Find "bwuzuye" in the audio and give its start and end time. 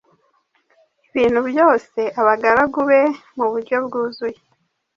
3.85-4.37